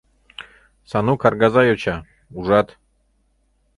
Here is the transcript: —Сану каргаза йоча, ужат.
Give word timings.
—Сану 0.89 1.13
каргаза 1.21 1.61
йоча, 1.65 1.97
ужат. 2.37 2.67